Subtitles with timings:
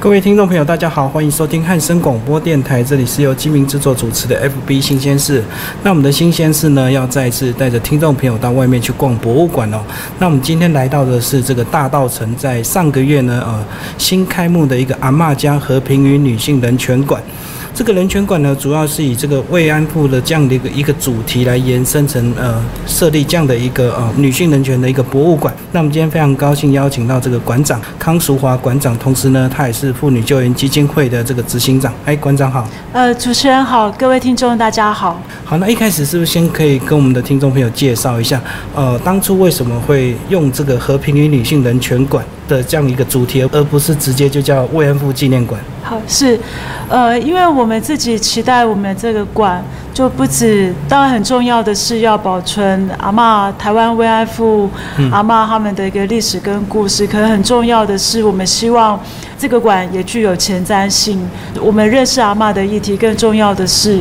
[0.00, 5.44] 各位听众朋友，大家好，欢迎收听汉声广播电台，这里是由金明制作主持的 FB 新鲜事。
[5.82, 9.82] 那我们的新鲜事呢，要再次带着听众朋友到外面去逛博物馆哦。
[10.18, 13.62] 那我们今天来到的是这个大道城，在上个月呢，呃，
[13.98, 17.22] 新开幕的一个阿嬷家和平与女性人权馆。
[17.72, 25.54] 这个人权馆呢，主要是以这个慰安妇的这样的一个一个主题来延伸成呃设立这样的一个呃女性人权的一个博物馆。
[25.72, 31.92] 那我们今天非常高兴邀请到这个馆长康淑华馆长，同时呢，他也是妇女救援基金会的这个执行长。
[32.04, 32.68] 哎，馆长好。
[32.92, 35.22] 呃，主持人好，各位听众大家好。
[35.44, 38.40] 好，那一开始是不是先可以跟我们的听众朋友介绍一下，
[38.74, 42.24] 呃，当初为什么会用这个和平与女性人权馆？
[42.50, 45.60] 的这样一个主题，而不是直接就叫慰安妇纪念馆。
[45.82, 46.38] 好，是，
[46.88, 49.64] 呃，因为我们自己期待我们这个馆
[49.94, 54.68] 就不止，当然很重要的是要保存阿妈台湾慰安妇
[55.10, 59.00] 阿妈他们的一个历史跟故事，可能很重要的是，我们希望
[59.38, 61.18] 这个馆也具有前瞻性。
[61.60, 64.00] 我们认识阿妈的议题，更重要的是。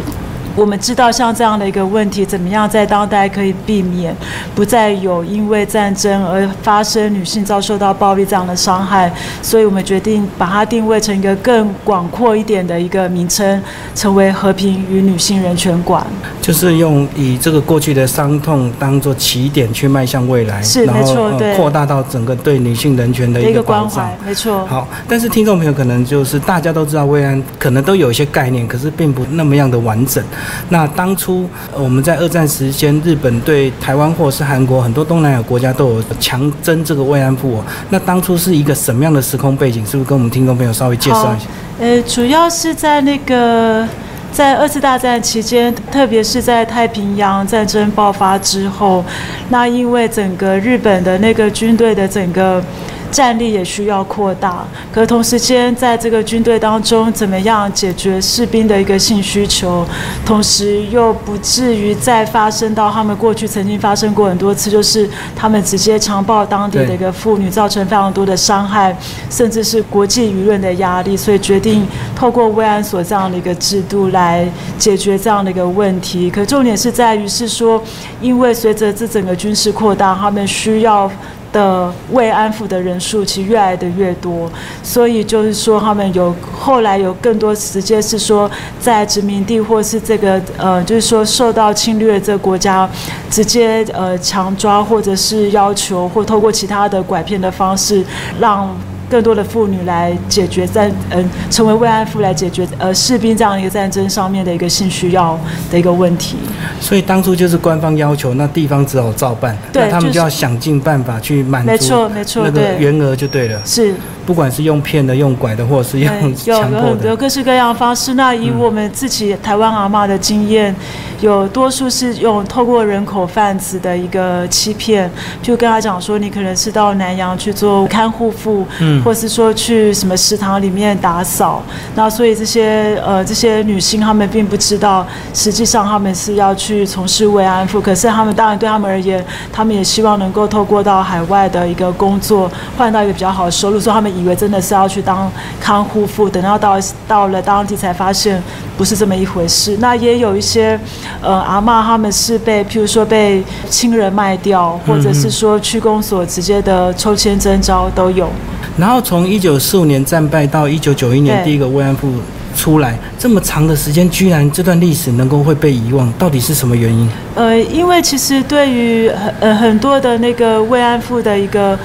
[0.56, 4.16] 我们知道像这样的一个问题，怎么样在当代可以避免，
[4.54, 13.62] 不再有因为战争而发生女性遭受到暴力这样的伤害，所以我们决定把它定位成一个更广阔一点的一个名称，
[13.96, 16.06] 成为和平与女性人权馆。
[16.42, 24.66] 就是用以这个过去的伤痛当做起点去迈向未来，是没错，对，扩大到整个对女性人权的一个关怀，没错。
[24.66, 30.24] 好，但是听众朋友可能就是大家都知道慰安，可能都有一些概念，可是并不那么样的完整。
[30.70, 37.64] 那当初我们在二战时间，日本对台湾或是韩国很多东南亚国家都有强征这个慰安妇。
[37.90, 39.86] 那当初是一个什么样的时空背景？
[39.86, 41.46] 是不是跟我们听众朋友稍微介绍一下？
[41.80, 43.88] 呃，主要是在那个
[44.32, 49.04] 在二次大战期间，特别是在太平洋战争爆发之后，
[49.50, 52.64] 那因为整个日本的那个军队的整个。
[53.12, 59.86] 战力也需要扩大，可同时间在这个军队当中，怎么样解决士兵的一个性需求，
[60.26, 68.96] 同时又不至于再发生到他们过去曾经发生过很多次，就是他们直接强暴当地的一个妇女，造成非常多的伤害，
[69.30, 74.48] 甚至是国际舆论的压力，所以决定透过慰安所这样的一个制度来
[74.78, 76.30] 解决这样的一个问题。
[76.30, 77.82] 可重点是在于是说，
[78.22, 81.10] 因为随着这整个军事扩大，他们需要。
[81.52, 84.50] 的慰安妇的人数其实越来的越多，
[84.84, 88.50] 所以就是说他们有后来有更多直接是说
[88.80, 92.90] 在殖民地或是这个呃，就是说受到侵略这个国家
[93.30, 98.06] 直接呃强抓或者是要求或透过其他的拐骗的方式
[98.40, 98.70] 让。
[99.10, 105.40] 更多的妇女来解决在嗯成为慰安妇来解决呃士兵这样一个战争上面的一个性需要
[105.72, 106.38] 的一个问题。
[106.80, 113.60] 所以当初就是官方要求，那地方只好照办，那他们就要想尽办法去满足，没错没错，那个原额就对了。
[113.66, 113.94] 是。
[114.26, 118.14] 不管是用骗的、用拐的，或者是用强迫的，有各式各样方式。
[118.14, 120.76] 那以我们自己台湾阿妈的经验，
[121.22, 125.10] 有多数是用透过人口贩子的一个欺骗，
[125.42, 131.64] 就跟他讲说，你可能是到南洋去做看护妇，嗯，或是说去什么食堂里面打扫。
[131.96, 137.80] 那所以这些呃这些女性，她们并不知道，实际上她们是要去从事慰安妇。
[137.80, 144.10] 可是她们当然对她们而言，她们也希望能够透过到海外的一个工作，换到一个比较好的收入，所以她们。
[144.10, 145.32] 以为真的是要去当
[145.62, 148.42] 看护妇，等到到到了当地才发现
[148.76, 149.78] 不是这么一回事。
[149.80, 150.78] 那也有一些
[151.22, 158.30] 呃阿妈，他们是被譬如说被亲人卖掉，或者是说区公所直接的抽签征招都有。
[158.78, 162.12] 然后从一九四五年战败到一九九一年第一个慰安妇
[162.56, 167.10] 出来，这么长的时间，居然这段历史能够会被遗忘，到底是什么原因？
[167.36, 171.78] 呃，因为其实对于很呃很多的那个慰安妇的一个。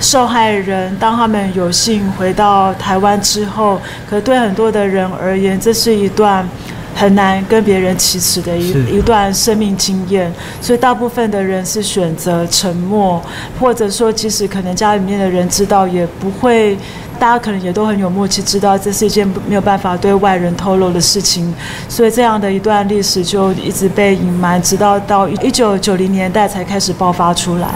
[0.00, 3.80] 受害人当他们有幸回到台湾之后，
[4.10, 6.46] 可对很多的人而言，这是一段
[6.94, 10.32] 很难跟别人启齿的一一段生命经验。
[10.60, 13.22] 所以大部分的人是选择沉默，
[13.58, 16.76] 或者说，即使可能家里面的人知道，也不会。
[17.16, 21.54] 大家可能也都很有默契，知道这是一件没有办法对外人透露的事情。
[21.88, 27.68] 所以这样的一段历史就一直被隐瞒，直到到一九九零年代才开始爆发出来。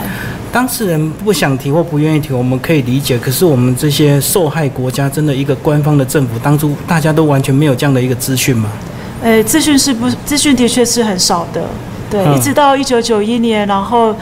[0.50, 3.17] 当事人不想提或不愿意提，我们可以理解。
[3.17, 8.69] 可是我们这些受害国家，真的一个官方的政府，当初大家都完全没有这样的一个资讯吗？
[9.23, 11.62] 呃，资讯是不资讯的确是很少的，
[12.11, 14.15] 对，一直到一九九一年，然后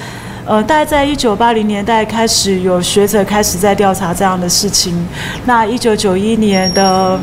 [0.45, 4.95] 呃，大概在一九八零年代开始有学者开始在调查这样的事情。
[5.45, 7.19] 那一九九一年的。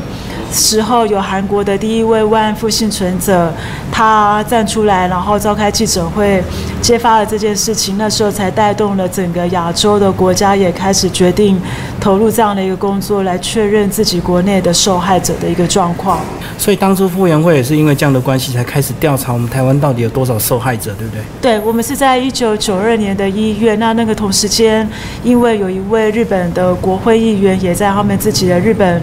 [0.54, 3.52] 时候，有韩国的第一位慰安妇幸存者，
[3.92, 6.44] 他站出来，然后召开记者会，
[6.80, 7.98] 揭发了这件事情。
[7.98, 11.60] 那时候才带动了整个亚洲的国家也开始决定
[12.00, 16.20] 投入这样的一个工作，来确认自己国内的受害者的一个状况。
[16.58, 21.24] 所以当初傅园慧也是因为这样的关系，才开始调查我们台湾到底有多少受害者，对不对？
[21.42, 24.88] 对，我们是在一九九二年的一月，那那个同时间，
[25.24, 29.02] 因为有一位日本的国会议员也在他们自己的日本。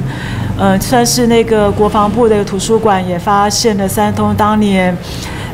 [0.60, 4.94] 呃，算是那个国防部的图书馆也发现了三通当年，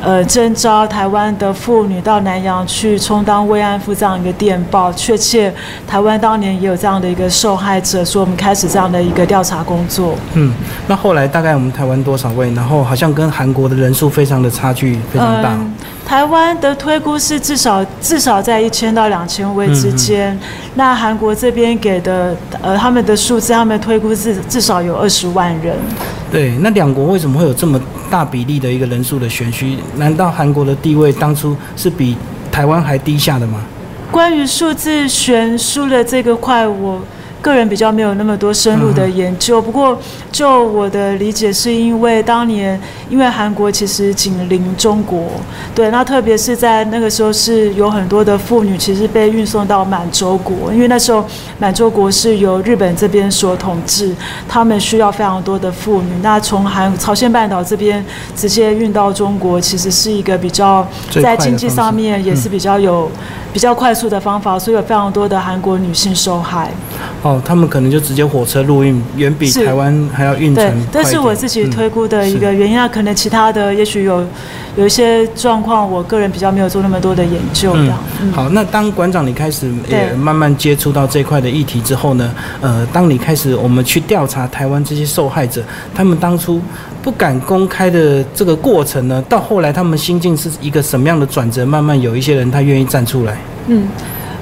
[0.00, 4.92] 呃，征召台湾的妇女到南洋去充当慰安妇这样一个电报。
[4.92, 5.54] 确切，
[5.86, 10.16] 台湾当年也有这样的一个受害者，所以我们开始这样的一个调查工作。
[10.34, 10.52] 嗯，
[10.88, 12.50] 那后来大概我们台湾多少位？
[12.54, 15.56] 然后好像跟韩国的人数非常的差距非常大。
[16.06, 20.38] 台湾的推估是至少至少在一千到两千位之间，
[20.76, 25.76] 那韩国这边给的呃他们的数字，他们推估是至少有二十万人。
[26.30, 29.66] 对，那两国为什么会有这么大比例的一个人数的悬殊？
[29.96, 32.16] 难道韩国的地位当初是比
[32.52, 33.60] 台湾还低下的吗？
[34.12, 37.00] 关于数字悬殊的这个块，我。
[37.46, 39.96] 个人比较没有那么多深入的研究，不过
[40.32, 42.78] 就我的理解，是因为当年
[43.08, 45.22] 因为韩国其实紧邻中国，
[45.72, 51.24] 对，那特别是在那个时候是有很多的妇女其实被运送到满洲国，因为那时候
[51.60, 54.12] 满洲国是由日本这边所统治，
[54.48, 58.04] 他们需要非常多的妇女，那从韩朝鲜半岛这边
[58.34, 60.84] 直接运到中国，其实是一个比较
[61.22, 63.08] 在经济上面也是比较有。
[63.52, 66.70] 比较快速的方法，所以有非常多的韩国女性受害。
[67.22, 72.78] 哦，他们可能就直接火车陆运，远比台湾还要运程这是我自己推估的一个原因。
[72.78, 74.24] 啊可能其他的，也许有
[74.76, 77.72] 有一些状况，我个人比较没有做那么多的研究。
[77.74, 77.92] 嗯，
[78.32, 82.32] 好，那当馆长你开始也慢慢接触到这块的议题之后呢？
[82.60, 85.62] 呃，当你开始我们去调查台湾这些受害者，
[85.94, 86.60] 他们当初。
[87.02, 91.64] 不敢公开的这个过程呢，到后来他们心境是一个什么样的转折？
[91.64, 93.38] 慢慢有一些人他愿意站出来。
[93.68, 93.86] 嗯。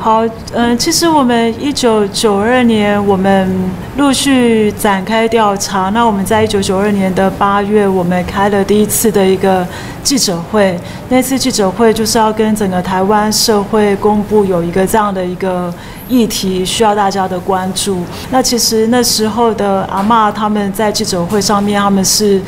[0.04, 0.22] 好，
[0.52, 3.50] 嗯，其实我们一九九二年，我们
[3.96, 5.88] 陆续展开调查。
[5.94, 9.66] 那我们在一九九二年的八月，我们开了第一次的一个
[10.02, 10.78] 记者会。
[11.08, 15.72] 那次记者会就是要跟整个台湾社会公布有一个这样的一个
[16.06, 18.02] 议题，需要大家的关注。
[18.30, 22.42] 那其实那时候的阿妈他们在记者会上面，他们是。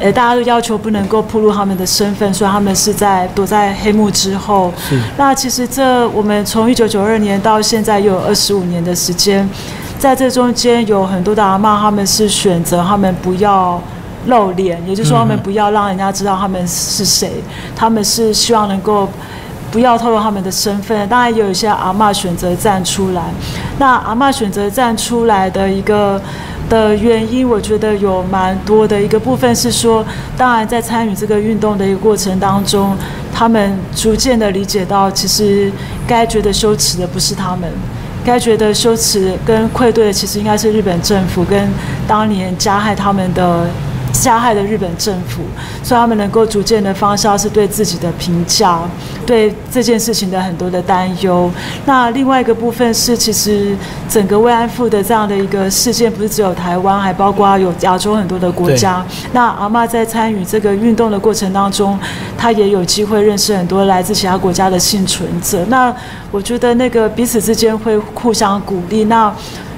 [0.00, 4.72] 呃，大家都要求不能够暴露他们的身份，所以他们是在躲在黑幕之后。
[4.88, 4.98] 是。
[5.18, 9.46] 那其实这我们从一九九二年到现在又有二十五年的时间，
[9.98, 13.78] 在这中间有很多的阿妈，他们是选择他们不要
[14.26, 17.30] 露脸，也就是说他们不要让人家知道他们是谁，
[17.76, 19.06] 他们是希望能够
[19.70, 21.06] 不要透露他们的身份。
[21.10, 23.22] 当然，也有一些阿妈选择站出来。
[23.78, 26.18] 那阿妈选择站出来的一个。
[26.70, 30.02] 的原因，我觉得有蛮多的一个部分是说，
[30.38, 32.96] 当然在参与这个运动的一个过程当中，
[33.34, 35.70] 他们逐渐的理解到，其实
[36.06, 37.68] 该觉得羞耻的不是他们，
[38.24, 41.68] 该觉得羞耻跟愧对的，其实应该是日本政府跟
[42.08, 43.66] 当年加害他们的。
[44.20, 45.40] 加害的日本政府，
[45.82, 48.78] 所以他们能够逐渐的方向是对自己的评价，
[49.24, 51.50] 对这件事情的很多的担忧。
[51.86, 53.74] 那另外一个部分是，其实
[54.08, 59.04] 整个慰安妇的这样的一个事件，不是只有台湾，还包括有亚洲很多的国家。
[59.32, 61.98] 那阿妈在参与这个运动的过程当中，
[62.36, 65.64] 她也有机会认识很多来自其他国家的幸存者。
[65.68, 65.94] 那
[66.30, 69.04] 我觉得那个彼此之间会互相鼓励。
[69.04, 69.32] 那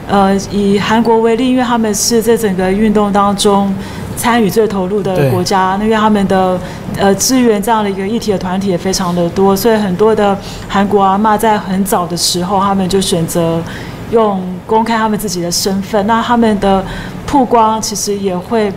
[0.08, 3.72] 呃，以韩国为例，因为他们是在整个运动当中。
[4.16, 6.58] 参与最投入的国家，因为他们的
[6.96, 10.36] 呃支援这样的一个议题的团体也非常的多，所以很多的
[10.68, 13.60] 韩国阿妈在很早的时候，他们就选择
[14.10, 16.84] 用公开他们自己的身份，那他们的
[17.26, 18.72] 曝光其实也会。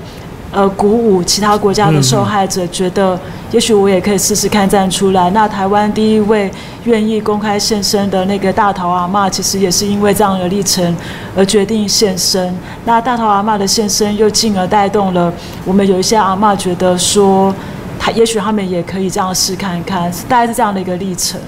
[0.51, 3.19] 呃，鼓舞其他国家的受害者，觉得
[3.55, 5.29] 也许我也可以试试看站出来。
[5.29, 6.51] 那台湾第一位
[6.83, 10.93] 愿意公开现身的那个大头阿妈，其实也是因为这样的历程
[11.37, 12.53] 而决定现身。
[12.83, 15.33] 那大头阿妈的现身，又进而带动了
[15.63, 17.55] 我们有一些阿妈觉得说，
[17.97, 21.39] 他也许他们也可以这样试看看，大概是这样的一个历程。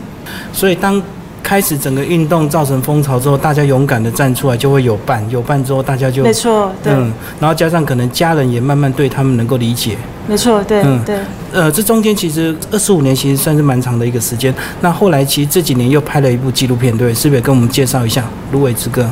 [0.53, 1.03] 所以当。
[1.43, 9.97] 开始整个运动造成风潮之后，大家勇敢的站出来，就会有伴，有伴之后大家就没错，对，嗯，然后加上可能家人也慢慢对他们能够理解，
[10.27, 11.15] 没错，对，嗯，对，
[11.53, 14.53] 呃，这中间其实二十五年其实算是蛮长的一个时间。
[14.81, 19.03] 那后来其实这几年又拍了一部纪录片，对，是不是跟我们介绍一下《芦苇之歌》？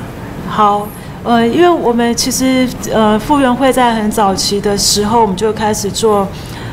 [0.50, 0.88] 好，
[1.24, 6.28] 呃，因为我们其实呃傅园会在很早期的时候，我们就开始做。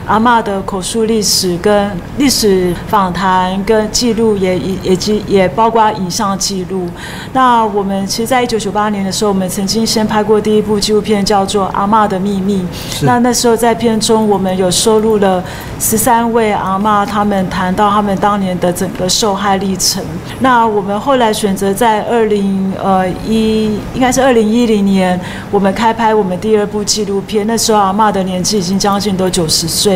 [0.07, 6.89] 阿嬷的口述历史跟历史访谈跟记录也也也及也包括影像记录。
[7.33, 12.63] 那我们其实，在一九九八年的时候，我们曾经先拍过第一部纪录片，叫做《阿嬷的秘密》。
[13.05, 15.43] 那那时候在片中，我们有收录了
[15.79, 20.03] 十三位阿嬷，他们谈到他们当年的整个受害历程。
[20.41, 25.19] 那我们后来选择在二零呃一应该是二零一零年，
[25.51, 27.47] 我们开拍我们第二部纪录片。
[27.47, 29.92] 那时候阿嬷的年纪已经将近都九十岁。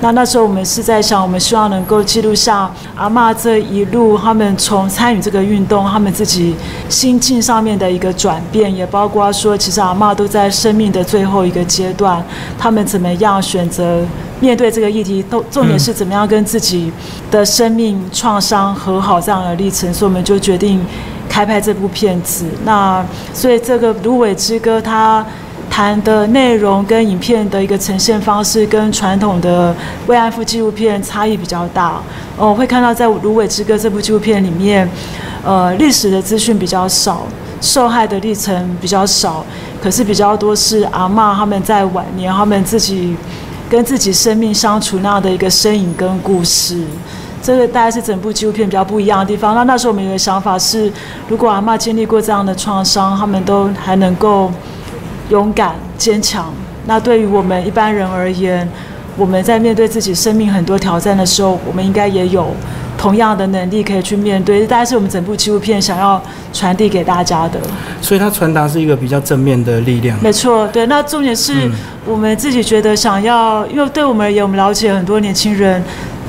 [0.00, 6.56] 那那时候我们是在想，我们希望能够记录下阿嬷这一路，他们从参与这个运动，他们自己
[6.88, 12.24] 心境上面的一个转变，也包括说，其实阿妈都在生命的最后一个阶段，
[12.58, 14.04] 他们怎么样选择
[14.40, 16.92] 面对这个议题，都重点是怎么样跟自己
[17.30, 20.84] 的生命创伤和好这样的历程，所以我们就决定
[21.28, 22.46] 开拍这部片子。
[22.64, 25.24] 那所以这个《芦苇之歌》它。
[25.70, 29.74] 谈的内容跟影片的一个呈现方式，跟传统的
[30.06, 32.00] 慰安妇纪录片差异比较大。
[32.36, 34.88] 哦，会看到在《芦苇之歌》这部纪录片里面，
[35.44, 37.22] 呃，历史的资讯比较少，
[37.60, 39.44] 受害的历程比较少，
[39.80, 43.16] 可是比较多是阿嬷他们在晚年，他们自己
[43.68, 46.82] 跟自己生命相处那样的一个身影跟故事。
[47.40, 49.54] 这个大概是整部纪录片比较不一样的地方。
[49.54, 50.92] 那那时候我们有个想法是，
[51.28, 54.50] 如果阿嬷经历过这样的创伤，他们都还能够。
[55.30, 56.52] 勇敢坚强。
[56.86, 58.68] 那对于我们一般人而言，
[59.16, 62.54] 我们在面对自己生命很多挑战的时候，我们应该也有
[62.96, 64.66] 同样的能力可以去面对。
[64.66, 67.60] 大概是我们整部纪录片想要传递给大家的。
[68.00, 70.16] 所以它传达是一个比较正面的力量。
[70.22, 70.86] 没错，对。
[70.86, 71.70] 那重点是
[72.06, 75.82] 我们自己觉得想要，因为对我们而言，我们了解很多年轻人，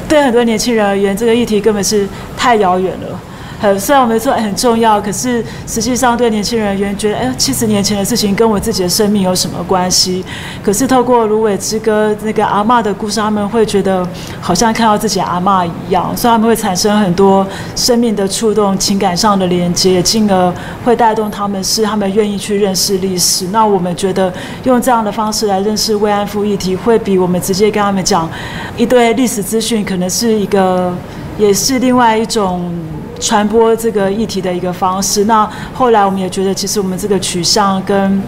[0.08, 3.20] 对很多年轻人而言，这个议题根本是太遥远了。
[3.60, 10.24] 很虽然我们说很重要，可是实际上对年轻人而言，觉得哎，七十年前的事情跟我自己的生命有什么关系？
[10.64, 14.08] 可是透过《芦苇之歌》那个阿嬷的故事，他们会觉得
[14.40, 20.54] 好像看到自己阿嬷一样，所以他们会产生很多生命的触动、情感上的连接，进而
[20.86, 23.48] 会带动他们是他们愿意去认识历史。
[23.52, 24.32] 那我们觉得
[24.64, 28.30] 用这样的方式来认识慰安妇议题，会比我们直接跟他们讲
[28.78, 30.94] 一堆历史资讯，可能是一个，
[31.38, 32.72] 也是另外一种。
[33.20, 35.26] 传播这个议题的一个方式。
[35.26, 38.22] 那后来我们也觉得，其实我们这个取向跟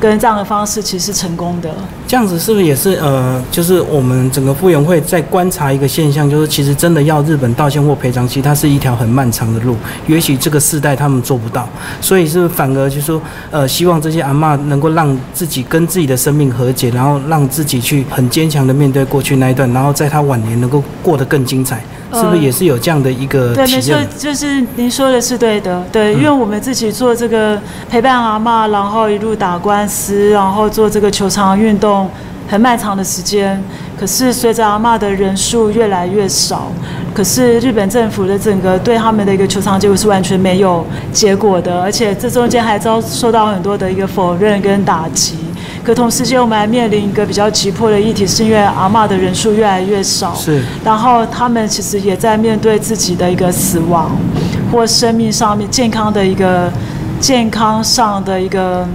[0.00, 1.74] 跟这样的方式其实是成功的。
[2.08, 9.76] 这样子是不是也是呃，就是我们整个傅园会在观察一个现象，就是其实真的要日本道歉或赔偿，其实它是一条很漫长的路。
[10.06, 11.68] 也许这个世代他们做不到，
[12.00, 21.84] 所以是反而就是说，呃，希望这些阿嬷能够让自己跟自己的生命和解，然后让自己去很坚强的面对过去那一段，然后在他晚年能够过得更精彩。
[22.10, 27.60] 是不是也是有这样的一个对，没错，就是您说的是对的，对，因为我们自己做这个
[27.90, 31.97] 陪伴阿妈，然后一路打官司，然后做这个球场运动，
[32.46, 33.62] 很漫长的时间。
[33.98, 36.70] 可是随着阿妈的人数越来越少，
[37.12, 45.36] 可是日本政府的整个对他们的一个球场结果是完全没有结果的，而且这中间还遭受到很多的一个否认跟打击。
[45.82, 54.10] 可同时间，我们还面临一个比较急迫的议题，是因为阿嬷的人数越来越少，是，然后他们其实也在面对自己的一个死亡，
[54.70, 56.70] 或生命上面健康的一个
[57.18, 58.86] 健康上的一个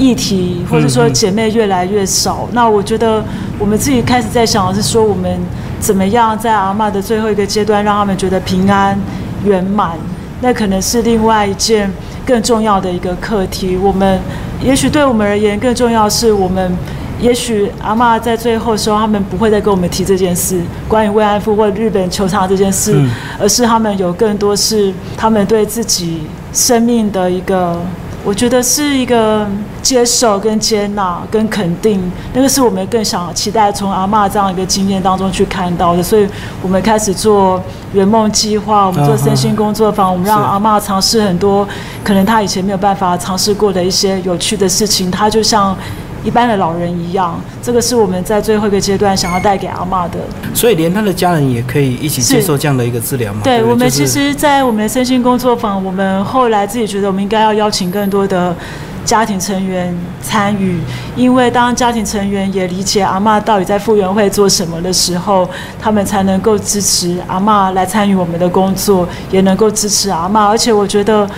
[0.00, 2.48] 议题，或者说姐妹越来越少。
[2.52, 3.22] 那我觉得
[3.58, 5.38] 我们自己开始在想的是说，我们
[5.78, 8.98] 怎么样在阿嬷的最后一个阶段，让他们觉得平安
[9.44, 9.92] 圆满？
[10.40, 11.92] 那可能是另外一件
[12.24, 13.76] 更重要的一个课题。
[13.76, 14.18] 我们。
[14.62, 16.70] 也许对我们而言，更重要是我们，
[17.18, 23.02] 也许阿妈在最后的时候，他们不会再跟我们提这件事，关于慰安妇或日本球场这件事，
[23.38, 27.80] 而是他们有更多是他们对自己生命的一个。
[28.22, 29.48] 我觉得是一个
[29.80, 32.00] 接受、跟接纳、跟肯定，
[32.34, 36.02] 那个是我们更想期待从阿妈这样一个经验当中去看到的。
[36.02, 36.28] 所以
[36.62, 37.62] 我们开始做
[37.94, 41.66] 圆梦计划，我们做身心工作坊，我们让阿妈尝试很多
[42.04, 45.10] 可能她以前没有办法尝试过的一些有趣的事情。
[45.10, 45.76] 她就像。
[46.24, 50.18] 一般的老人一样，这个是我们在最后一个阶段想要带给阿妈的。
[50.54, 53.40] 所以，连他的家人也可以一起接受这样的一个治疗吗？
[53.44, 58.54] 对，我们其实，在我们的身心工作坊，我们后来自己觉得，我们应该要邀请更多的。
[59.04, 60.78] 家庭成员参与，
[61.16, 65.48] 因为当家庭成员也理解阿妈到底在复原会做什么的时候，
[65.80, 70.46] 他们才能够支持阿妈来参与我们的工作，也能够支持阿妈。
[70.46, 71.28] 而且我觉得，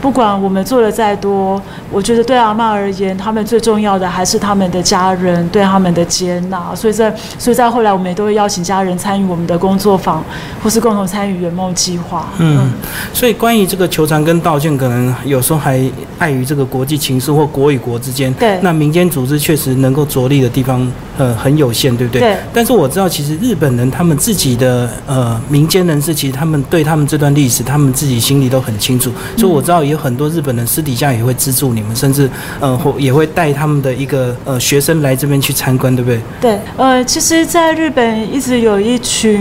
[0.00, 1.60] 不管我们做的再多，
[1.90, 6.74] 我觉得对阿妈而言，他们最重要的还是他们的家人对他们的接纳。
[6.74, 10.22] 所以在所以在后来，我们也都会邀请家人参与我们的工作坊，
[10.62, 12.28] 或是共同参与圆梦计划。
[12.38, 12.72] 嗯，
[13.14, 15.80] 所以关于这个求偿跟道歉，可能有时候还
[16.18, 17.11] 碍于这个国际情。
[17.12, 22.22] 情势或国与国之间，对那民间组织确实能够着力的地方，呃，很有限，对不对？
[22.22, 36.18] 对但是我知道，其实日本人他们自己的呃民间人士，其实他们对他们这段历史，他们自己心里都很清楚，所以我知道有很多日本人私底下也会资助你们，甚至呃或也会带他们的一个呃学生来这边去参观，对不对？
[36.40, 39.38] 对，呃，其实，在日本一直有一群，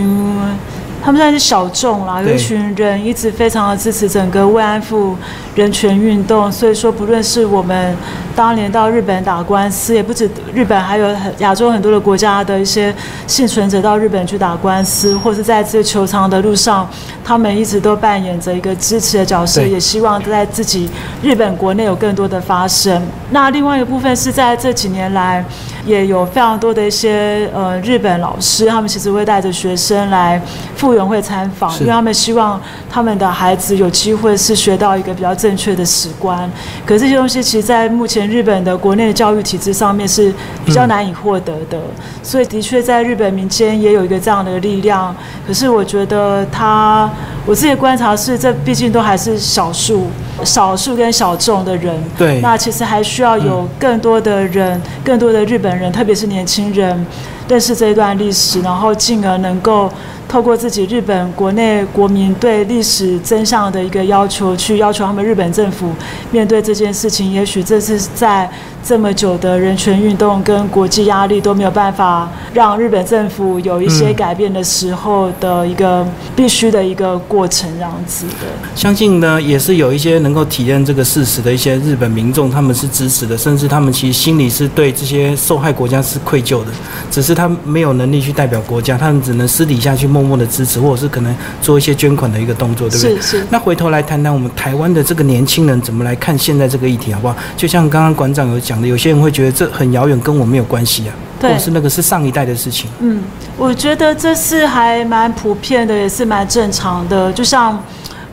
[1.03, 5.15] 他们算是小众啦，有一群人一直非常的支持整个慰安妇
[5.55, 6.51] 人权运动。
[6.51, 7.95] 所以说，不论是我们
[8.35, 12.93] 当年到日本打官司，也不止日本，还有很亚洲很多的国家的一些
[13.27, 16.89] 幸存者到日本去打官司，或是在这球场的路上，
[17.23, 20.89] 他们一直都扮演着一个支持的角色，也希望在自己
[21.21, 23.01] 日本国内有更多的发生。
[23.31, 25.43] 那另外一个部分是在这几年来。
[25.83, 30.39] 也有非常多的一些呃日本老师，他们其实会带着学生来
[30.75, 36.47] 复原会参访，因为他们希望他们的孩子有机会是学到一个比较正确的史观。
[36.85, 40.33] 可是这些东西其实，在目前日本的国内的教育体制上面是
[40.65, 41.79] 比较难以获得的，
[42.21, 45.15] 所以的确在日本民间也有一个这样的力量。
[45.45, 47.09] 可是我觉得他，
[47.45, 50.07] 我自己的观察是，这毕竟都还是少数、
[50.43, 51.95] 少数跟小众的人。
[52.17, 57.05] 对那其实还需要有更多的人，更多的日本人，特别是年轻人，
[57.47, 59.91] 认识这一段历史，然后进而能够
[60.31, 65.91] 透过自己日本国内国民对历史真相的一个要求，去要求他们日本政府
[66.31, 67.29] 面对这件事情。
[67.29, 68.49] 也许这是在
[68.81, 78.47] 这么久的人权运动跟国际压力都没有办法让日本政府有一些嗯改变的时候的一个必须的一个过程，这样子的。
[78.73, 86.71] 相信呢，也是有一些能够体验这个事实的一些日本民众，他们是支持的，甚至他们其实心里是对这些受害国家是愧疚的，
[87.11, 93.15] 只是他没有能力去代表国家，他们只能私底下去默默默的支持，或者是可能做一些捐款的一个动作，对不对？
[93.17, 93.47] 是是。
[93.49, 97.35] 那回头来谈谈我们台湾的这个年轻人怎么来看现在这个议题，好不好？
[97.57, 102.89] 就像刚刚馆长有讲的，有些人会觉得这很遥远，跟我没有关系啊，或对者是那个是上一代的事情。
[102.99, 103.21] 嗯，
[103.57, 107.33] 我觉得这是还蛮普遍的，也是蛮正常的。
[107.33, 107.81] 就像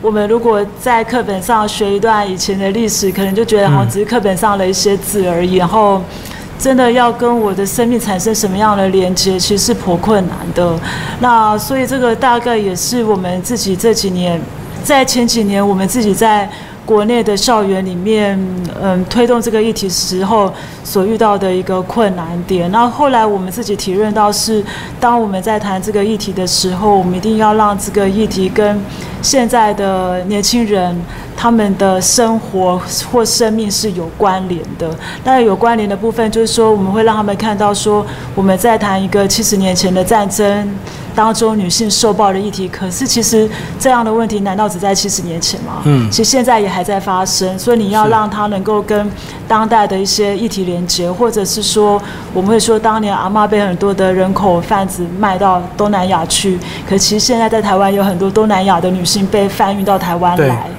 [0.01, 6.01] 我们如果在课本上学一段以前的历史，可能就觉得好像只是课本上的一些字而已，然后
[6.59, 10.77] 真的要跟我的生命产生什么样的连接，其实是颇困难的。
[11.19, 14.39] 那所以这个大概也是我们自己这几年，
[14.83, 16.47] 在前几年我们自己在。
[16.85, 18.35] 国内的校园里面，
[18.81, 20.51] 嗯，推动这个议题时候
[20.83, 22.71] 所遇到的一个困难点。
[22.71, 24.65] 那后来我们自己体认到是，
[24.99, 28.81] 当我们在谈这个议题的时候，我们一定要让这个议题跟
[29.21, 30.99] 现在的年轻人
[31.41, 32.77] 他们的生活
[33.09, 34.93] 或生命是有关联的。
[35.23, 40.69] 那有关联的部分就是说，我们会让他们看到说，我们在谈一个七十年前的战争。
[41.15, 45.81] 当中女性受暴的议题，可是其实这样的问题难道只在七十年前吗？
[45.83, 49.09] 嗯其实现在也还在发生，所以你要让他能够跟
[49.45, 52.01] 当代的一些议题连接，或者是说，
[52.33, 60.69] 我们会说当年阿妈被很多的人口贩子卖到东南亚去，可其实现在在台湾有很多东南亚的女性被贩运到台湾来。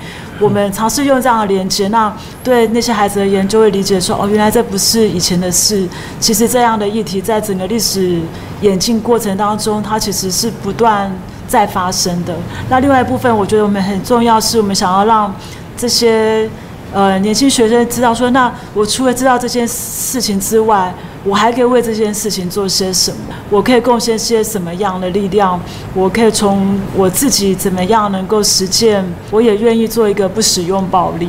[0.41, 5.87] 我们尝试用这样的连接，那对那些孩子而言，就会理解说，哦，原来这不是以前的事。
[6.19, 8.19] 其实这样的议题，在整个历史
[8.63, 11.15] 演进过程当中，它其实是不断
[11.47, 12.35] 在发生的。
[12.71, 15.33] 那另外一部分，我觉得我们很重要，是我们想要让
[15.77, 16.49] 这些
[16.95, 23.19] 呃年轻学生知道说，那我除了知道这件事情之外，我还可以为这件事情做些什么？
[23.51, 25.61] 我可以贡献些什么样的力量？
[25.95, 29.05] 我可以从我自己怎么样能够实践？
[29.31, 31.29] 我也愿意做一个不使用暴力，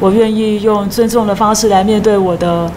[0.00, 2.70] 我愿意用尊重的方式来面对我的、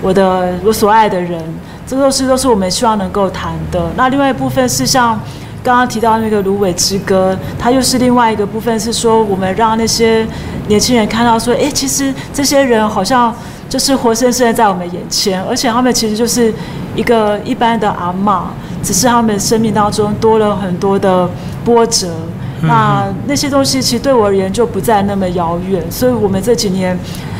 [0.00, 1.42] 我的、我所爱的人。
[1.86, 3.90] 这都是都是我们希望能够谈的。
[3.94, 5.20] 那另外一部分是像
[5.62, 10.26] 刚刚提到那个芦苇之歌，它又是另外一个部分，是说我们让那些
[10.66, 13.34] 年轻人看到说，诶，其实这些人好像
[13.74, 16.54] 就是活生生的在我们眼前，而且他们其实就是
[16.94, 18.42] 一个一般的阿嬷，
[18.84, 21.28] 只是他们生命当中多了很多的
[21.64, 22.14] 波折。
[22.62, 26.96] 那那些东西其实对我而言就不再那么遥远，所以我们这几年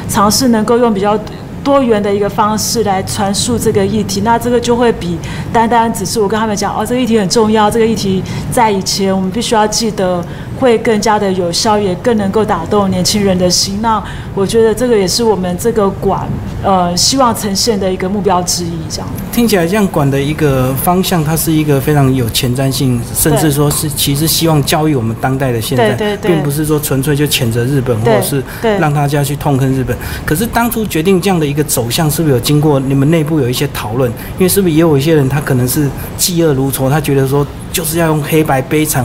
[0.08, 1.16] 尝试能够用比较
[1.62, 5.16] 多元的一个方式来传述这个议题，那这个就会比
[5.52, 8.20] 单单只是我跟他们讲哦，这个议题很重要，这个议题
[8.50, 10.20] 在以前我们必须要记得，
[10.58, 13.80] 会更加的有效，也更能够打动年轻人的心。
[13.82, 14.02] 那
[14.34, 16.28] 我觉得这个也是我们这个馆
[16.62, 19.08] 呃希望呈现的一个目标之一，这样。
[19.32, 28.42] 听起来这样馆的一个方向，它是一个非常有前瞻性，甚至说是其实希望教育我们当代的现在，对对对并不是说纯粹就谴责日本，或者是
[28.78, 29.96] 让大家去痛恨日本。
[30.24, 34.08] 可是当初决定这样的一个走向，是不是有经过你们内部有一些讨论？
[34.38, 39.04] 因为是不是也有一些人他可能是嫉恶如仇，他觉得说就是要用黑白悲惨、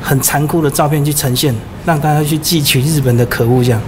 [0.00, 1.52] 很残酷的照片去呈现，
[1.84, 3.80] 让大家去汲取日本的可恶这样。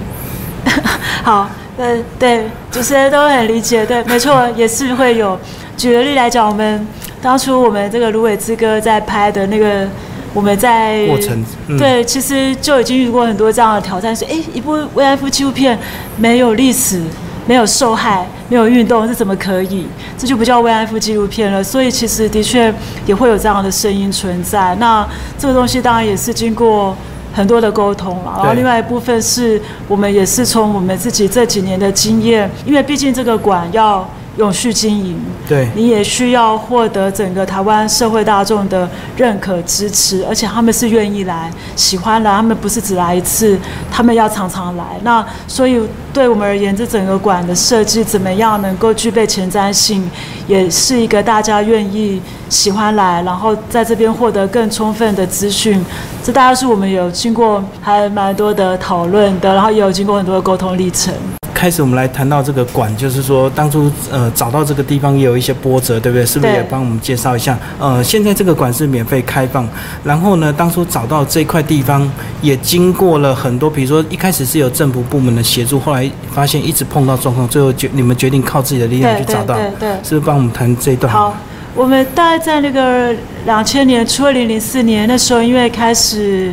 [1.23, 5.39] 好，对对，主持人都很理解，对，没错，也是会有。
[5.77, 6.85] 举个例来讲，我们
[7.23, 9.89] 当初我们这个《芦苇之歌》在拍的那个，
[10.35, 11.45] 我们在过程，
[11.79, 15.79] 对，其实就已经遇过很多这样的挑战，是哎，一部慰安妇纪录片
[16.17, 17.01] 没有历史。
[17.47, 19.87] 没有受害，没有运动，这怎么可以？
[20.19, 21.63] 这就不叫慰安妇纪录片了。
[21.63, 22.73] 所以其实的确
[23.07, 24.75] 也会有这样的声音存在。
[24.77, 25.07] 那
[25.39, 26.97] 这个东西当然也是经过
[27.33, 28.35] 很多的沟通了。
[28.39, 34.07] 然后另外一部分是我们也是从我们自己这几年的经验，因为毕竟这个馆要。
[34.37, 35.19] 永续经营，
[35.49, 43.59] 对，你也需要获得整个台湾社会大众的认可支持，而且他们是愿意来、喜欢来，他们不是只来一次，
[43.91, 44.85] 他们要常常来。
[45.03, 45.81] 那所以
[46.13, 50.09] 对我们而言，这整个馆的设计怎么样能够具备前瞻性，
[50.47, 52.21] 也是一个大家愿意
[52.51, 55.83] 喜欢来，然后在这边获得更充分的资讯。
[56.23, 61.15] 这大概是我们有经过还蛮多的讨论的，然后也有经过很多的沟通历程。
[61.57, 66.27] 开始我们来谈到这个馆，就是说当初呃找到这个地方也有一些波折，对不对？
[66.27, 67.59] 是不是也帮我们介绍一下？
[67.81, 69.67] 呃，现在这个馆是免费开放，
[70.05, 72.07] 然后呢，当初找到这块地方
[72.43, 81.11] 也经过了很多，比如说一开始是有政府部门的协助，后来发现一直碰到状况，最后决你们决定靠自己的力量去找到，对对，是不是帮我们谈这一段？
[81.11, 81.35] 好，
[81.75, 83.15] 我们大概在那个
[83.47, 86.53] 两千年初，二零零四年那时候，因为开始。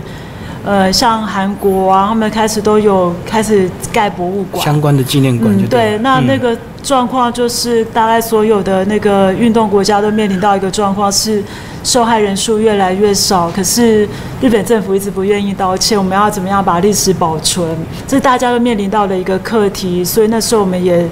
[0.65, 5.53] 呃，像韩国啊，他们开始都有开始盖博物馆，相关的纪念馆。
[5.57, 11.43] 嗯，对，那那个状况就是大概所有的那个运动国家都面临到一个状况，是
[11.83, 14.07] 受害人数越来越少，可是
[14.39, 15.97] 日本政府一直不愿意道歉。
[15.97, 17.67] 我们要怎么样把历史保存？
[18.07, 21.05] 这是大家都面临到的一个课题，所以那时候我们也。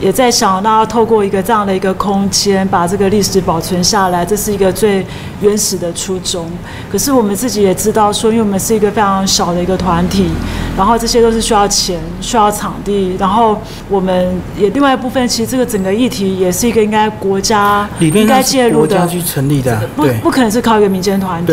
[0.00, 5.04] 也在想，那透过一个这样的一个空间，把这个历史保存下来，这是一个最
[5.40, 6.48] 原始的初衷。
[6.90, 10.30] 可是我们自己也知道，说因为我们是一个非常小的一个团体，
[10.76, 21.52] 然后这些都是需要钱、需要场地，然后我们也另外一部分，其实这个整个议题也是一个应该国家应该介入的，去成立的，不不可能是靠一个民间团体。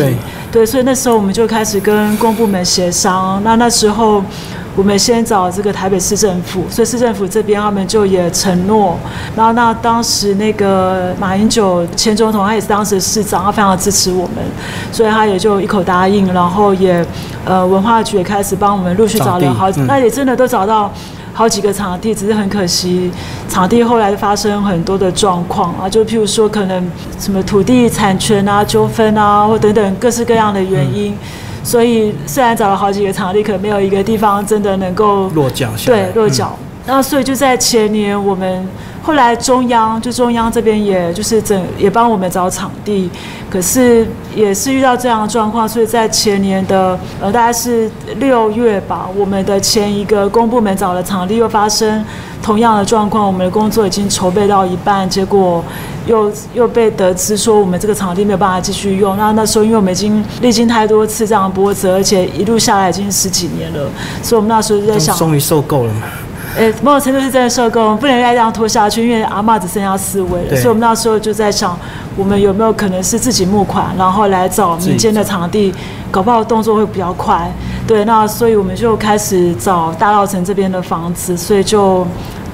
[0.52, 3.42] 对，所以那时候我们就开始跟公部门协商。
[3.44, 4.24] 那那时候。
[4.76, 8.98] 我们先找这个台北市政府，所以市政府这边他们就也承诺，
[9.34, 14.44] 然后那当时那个马英九前总统他也是当时的市长，他非常支持我们，
[14.92, 17.06] 所以他也就一口答应，然后也
[17.46, 20.92] 呃文化局也开始帮我们陆续找了好，那也真的都找到
[21.32, 23.10] 好几个场地，只是很可惜
[23.48, 26.86] 场地后来发生很多的状况啊，就譬如说可能
[27.18, 31.16] 什么土地产权啊纠纷啊，或等等各式各样的原因。
[31.66, 35.72] 所以虽然找了好几个场地，可没有一个地方真的能够落脚。
[35.84, 36.58] 对，落脚。
[36.86, 38.68] 那所以就在前年，我们
[39.02, 43.10] 后来中央就中央这边，也就是整也帮我们找场地，
[43.50, 52.04] 可是也是遇到这样的状况，所以在前年的呃大概是六月吧，我们的前一个公部门找的场地又发生
[52.42, 55.64] 同样的状况，我们的工作已经筹备到一半，结果。
[56.06, 63.90] 又又被得知说我们这个场地没有办法继续用，那那时候因为我们已经历经太多次这样的波折，而且一路下来已经十几年了，
[64.22, 66.02] 所以我们那时候就在想，终于受够了嘛。
[66.58, 71.78] 诶，某种程度是真的受够，不能再这样拖下去，因为阿妈只剩下四位了，所以我们那时候就在想，
[72.16, 75.74] 我们有没有可能是自己募款，然后来找民间的场地，
[76.10, 77.52] 搞不好动作会比较快。
[77.86, 82.06] 对，那所以我们就开始找大稻城这边的房子，所以就。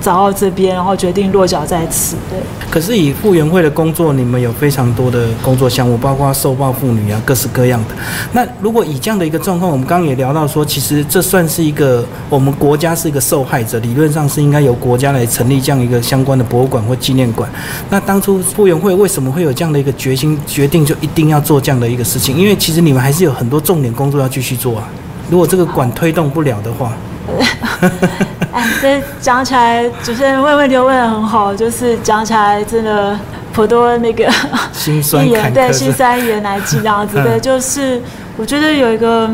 [0.01, 2.15] 找到这边，然后决定落脚在此。
[2.29, 2.39] 对。
[2.69, 7.95] 可是以复原会的工作，你们有非常多的工作项目，包括受暴妇女啊，各式各样的。
[8.31, 17.49] 那如果以这样的一个状况，我们刚刚也聊到说，其实这算是一个我们国家是一个受害者，理论上是应该由国家来成立这样一个相关的博物馆或纪念馆。
[17.89, 22.37] 那当初复原会为什么会有这样的一个决心，决定就一定要做这样的一个事情？
[22.37, 24.87] 因为其实你们还是有很多重点工作要继续做啊。
[25.29, 26.93] 如果这个馆推动不了的话。
[28.51, 33.17] 哎，这讲起来，主持人问问题问的很好，就是讲起来真的
[33.53, 34.29] 颇多那个
[34.73, 37.15] 心酸对，心酸一言来记这样子。
[37.23, 38.01] 对，就是
[38.35, 39.29] 我觉得有一个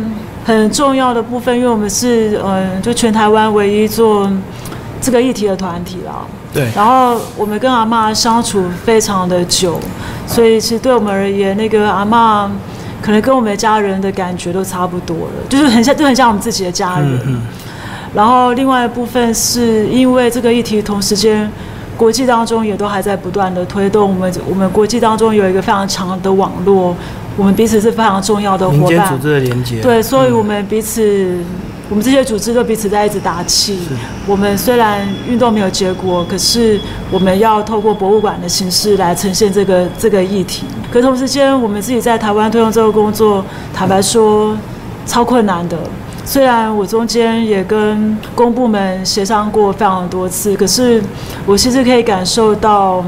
[0.46, 4.32] 很重要的部分，因为我们是嗯，就全台湾唯一做
[5.02, 6.28] 这个议题的团体了。
[6.54, 6.70] 对。
[6.76, 9.80] 然后我们跟阿妈相处非常的久，
[10.28, 12.52] 所以其实对我们而言，那个阿妈
[13.02, 17.42] 可能跟我们的家人的感觉都差不多了，就是很像，就很像我们自己的家人。
[18.18, 21.48] 然后另外一部分是因为这个议题，同时间
[21.96, 24.10] 国际当中也都还在不断的推动。
[24.10, 26.96] 我们我们国际当中有一个非常强的网络，
[27.38, 29.16] 我们彼此是非常重要的伙伴。
[29.16, 29.82] 组织的连接。
[29.82, 31.38] 对，所以我们彼此，
[31.92, 33.78] 我们这些组织都彼此在一直打气。
[34.26, 36.80] 我们虽然运动没有结果，可是
[37.12, 40.66] 我们要透过博物馆的形式来呈现这个这个议题。
[40.92, 44.58] 可同时间，我们自己在台湾推动这个工作，坦白说
[45.06, 45.78] 超困难的。
[46.28, 51.02] 虽然我中间也跟公部门协商过非常多次，可是
[51.46, 53.02] 我其实可以感受到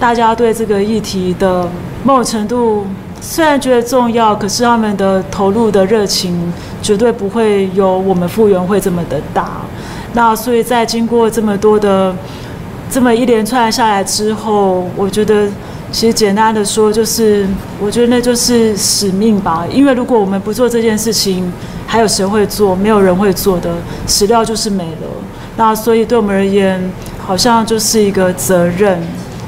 [0.00, 1.68] 大家对这个议题的
[2.02, 2.86] 某种程度，
[3.20, 6.50] 虽然觉得重要，可是他们的投入的热情
[6.80, 9.60] 绝对不会有我们复原会这么的大。
[10.14, 12.16] 那所以在经过这么多的
[12.88, 15.46] 这么一连串下来之后，我觉得。
[15.92, 17.46] 其实简单的说，就是
[17.80, 19.64] 我觉得那就是使命吧。
[19.70, 21.52] 因为如果我们不做这件事情，
[21.86, 22.74] 还有谁会做？
[22.74, 23.74] 没有人会做的，
[24.06, 25.08] 史料就是没了。
[25.56, 26.80] 那所以对我们而言，
[27.18, 28.98] 好像就是一个责任，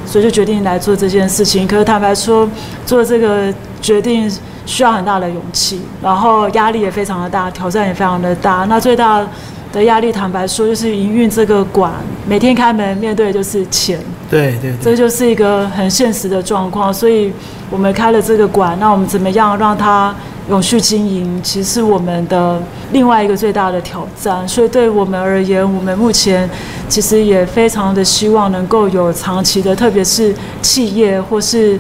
[0.05, 1.67] 所以就决定来做这件事情。
[1.67, 2.49] 可是坦白说，
[2.85, 4.31] 做这个决定
[4.65, 8.67] 需要很大的勇气，然后压力也非常的大，挑战也非常的大。
[8.69, 9.27] 那最大。
[9.73, 11.93] 的压力，坦白说，就是营运这个馆，
[12.25, 13.99] 每天开门面对的就是钱，
[14.31, 16.95] 对对，这就是一个很现实的状况。
[16.95, 17.31] 所以，
[17.69, 20.15] 我们开了这个馆，那我们怎么样让它
[20.49, 24.47] 永续经营，其实是我们的另外一个最大的挑战。
[24.47, 26.49] 所以，对我们而言，我们目前
[26.89, 31.79] 其实也非常的希望能够有长期的，特别是企业或是。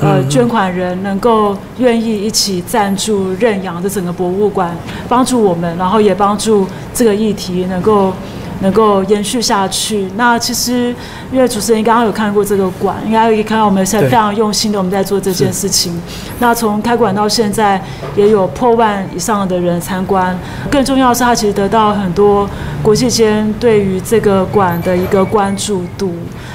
[0.00, 4.72] 呃，捐款人能够愿意一起赞助认养的整个博物馆，
[5.08, 8.12] 帮助我们，然后也帮助这个议题能够
[8.60, 10.08] 能够延续下去。
[10.16, 10.94] 那其实，
[11.32, 16.00] 因为主持人刚刚有看过这个馆，应该可以看到我们现在非常用心的我们在做这件事情。
[16.38, 17.80] 那从开馆到现在，
[18.16, 20.36] 也有破万以上的人参观。
[20.70, 22.48] 更重要的是，它其实得到很多
[22.82, 26.12] 国际间对于这个馆的一个关注度。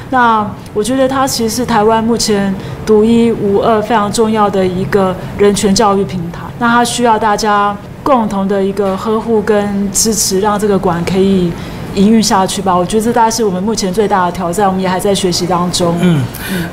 [0.10, 2.54] 那我觉得它其实是台湾目前
[2.86, 6.42] 独一无二、非常重要的一个人权教育平台。
[6.60, 11.52] 那它需要大家共同的一个呵护跟支持，让这个馆可以。
[11.96, 15.96] 营运下去吧，我觉得这大概是我们目前最大的挑战，我们也还在学习当中。
[16.02, 16.24] 嗯，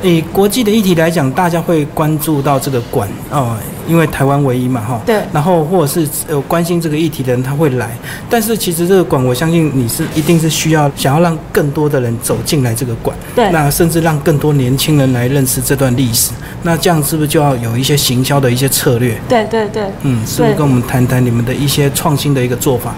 [0.03, 3.57] 以国际的议题来讲，大家会关注到这个馆哦，
[3.87, 5.01] 因为台湾唯一嘛，哈。
[5.05, 5.21] 对。
[5.33, 7.91] 然后或者是呃关心这个议题的人他会来，
[8.29, 13.51] 但是其实这个馆，我相信你是一定是需要想要让更多的人走进来这个馆，对。
[13.51, 19.21] 那甚至让更多年轻人来认识这段历史，那这样是不是就要有一些行销的一些策略？
[19.29, 19.85] 对对对。
[20.03, 22.95] 嗯，是不是跟我们谈谈你们的一些创新的一个做法？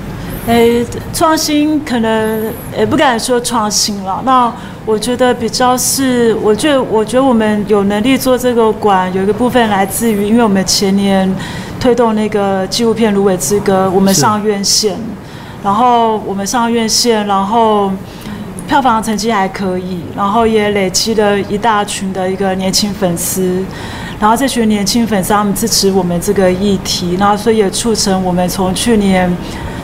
[0.49, 4.21] 诶，创新可能也不敢说创新了。
[4.25, 4.53] 那
[4.85, 11.33] 我觉得比较是，我觉得我觉得我们有能力做这个馆，有一个部分来自于，因为我们前年
[11.79, 14.99] 推动那个纪录片《芦苇之歌》，我们上院线，
[15.63, 17.93] 然后我们上院线，然后
[18.67, 23.65] 票房成绩还可以，然后也累积了一大群的一个年轻粉丝，
[24.19, 29.33] 然后这群年轻粉丝他们支持我们这个议题，然后所以也促成我们从去年。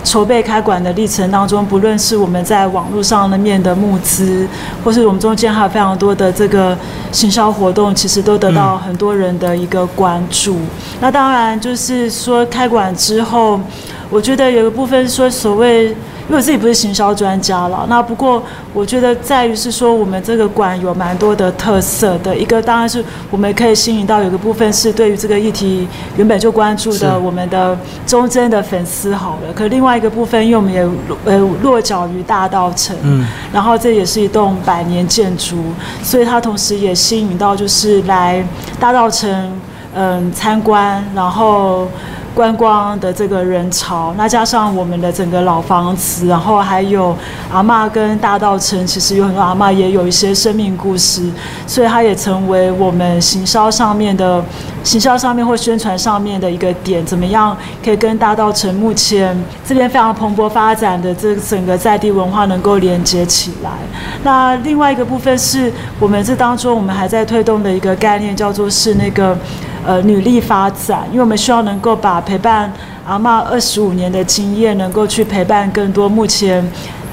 [0.05, 4.47] 筹备开馆的历程当中，不论是我们在网络上面的募资，
[4.85, 6.77] 或是我们中间还有非常多的这个
[7.13, 10.57] 行销活动，其实都得到很多人的一个关注。
[11.01, 13.61] 那当然就是说开馆之后，
[14.09, 15.97] 我觉得有一部分说所谓。
[16.29, 18.43] 因为我自己不是行销专家了，那不过
[18.75, 22.37] 我觉得在于是说，我们这个馆有蛮多的特色的。
[22.37, 25.89] 一个当然是我们可以吸引到有个部分是对于这个议题
[26.19, 27.75] 原本就关注的我们的
[28.07, 29.53] 忠贞的粉丝好了。
[29.55, 30.87] 可另外一个部分，因为我们也
[31.25, 35.57] 呃落脚于大道城，嗯，然后这也是一栋百年建筑，
[36.03, 38.47] 所以它同时也吸引到就是来
[38.79, 39.59] 大道城
[39.95, 41.89] 嗯参观，然后。
[42.35, 47.17] 观光的这个人潮，那加上我们的整个老房子，然后还有
[47.53, 51.29] 阿妈跟大道城，其实有很多阿妈也有一些生命故事，
[51.67, 54.43] 所以它也成为我们行销上面的
[54.89, 57.05] 行销上面或宣传上面的一个点。
[57.05, 63.71] 怎么样可以跟大道城目前这边非常蓬勃发展的这整个在地文化能够连接起来？
[64.23, 65.71] 那另外一个部分是
[66.01, 69.37] 我们这当中我们还在推动的一个概念，叫做是那个。
[69.87, 72.71] 呃，女力发展，因为我们希望能够把陪伴
[73.07, 76.63] 阿妈二十五年的经验，能够去陪伴更多目前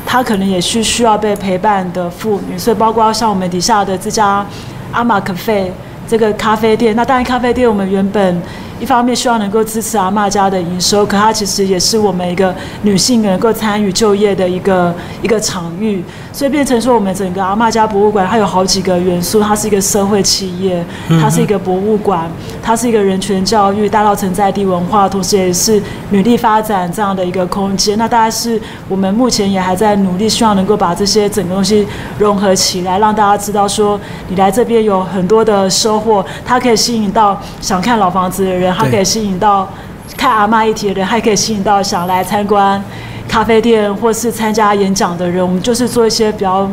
[0.05, 4.45] 她可能也是需要被陪伴的妇女，所以包括像我们底下的这家
[4.91, 5.71] 阿玛咖啡
[6.07, 8.41] 这个咖啡店，那当然咖啡店我们原本。
[8.79, 20.85] 一方面希望能够支持阿妈家的营收，可它其实也是我们一个女性能够参与就业的一个一个场域，所以变成说我们整个阿妈家博物馆它有好几个元素，它是一个社会企业，
[21.21, 22.29] 它是一个博物馆，
[22.61, 27.97] 它是一个人权教育、大稻城在地文化，同时也是女力发展这样的一个空间。
[27.97, 28.59] 那大概是
[28.89, 31.87] 我们目前也还在努力，希望能够把这些整个东西
[32.19, 38.64] 融合起来，让大家知道说你来这边有很多的收获，它可以吸引到想看老房子的人。
[38.73, 39.67] 它可以吸引到
[40.15, 42.81] 看阿妈一体的人，还可以吸引到想来参观
[43.27, 45.45] 咖啡店或是参加演讲的人。
[45.45, 46.69] 我们就是做一些比较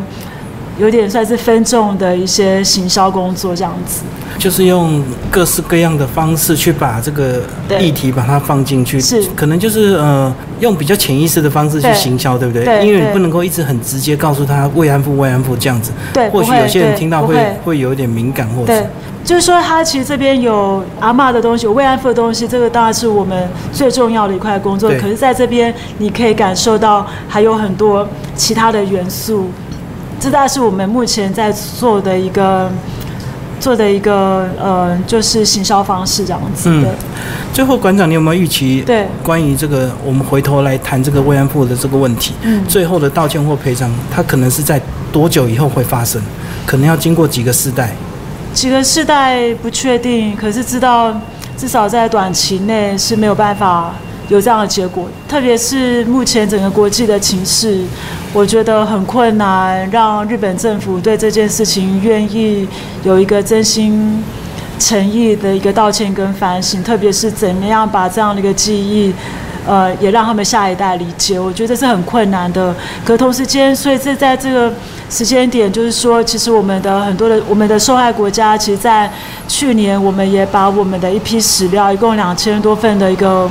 [0.79, 4.03] 有点算是分众的一些行销工作这样子。
[4.39, 7.43] 就是用各式各样的方式去把这个
[7.79, 12.65] 议题把它放进去，是可能就是呃用比较潜意识的方式去行销，对不对？
[12.65, 18.87] 对因为你不能够一直很直接告诉他慰安妇慰安妇这样子，对，或许有些人听到会不会会有一点敏感，或者对，
[19.23, 24.89] 就是说他其实这边有阿嬷的东西，有慰安妇的东西，这个当然是我们最重要的一块工作。
[24.89, 29.51] 对可是在这边你可以感受到还有很多其他的元素，
[30.23, 32.71] 这大概是我们目前在做的一个
[33.59, 36.71] 做的一个呃，就是行销方式这样子。
[36.71, 36.87] 嗯
[37.53, 42.35] 最后馆长，你有没有预期对，关于这个我们回头来谈这个慰安妇的这个问题？
[42.43, 42.65] 嗯。
[42.69, 44.81] 最后的道歉或赔偿，它可能是在
[45.11, 46.23] 多久以后会发生？
[46.65, 47.93] 可能要经过几个世代。
[48.55, 51.13] 几个世代不确定，可是知道
[51.57, 53.93] 至少在短期内是没有办法
[54.29, 55.09] 有这样的结果。
[55.29, 57.85] 特别是目前整个国际的情势，
[58.33, 62.69] 我觉得很困难，让日本政府对这件事情愿意
[63.03, 64.23] 有一个真心
[64.79, 69.13] 诚意的一个道歉跟反省，特别是怎么样把这样的一个记忆。
[69.65, 72.75] 呃，也让他们下一代理解，我觉得这是很困难的。
[73.05, 74.73] 可同时间，所以这在这个
[75.09, 79.09] 时间点，就是说，其实我们的很多的我们的受害国家，其实，在
[79.47, 83.49] 去年我们也把我们的一批史料，一共两千多份的一个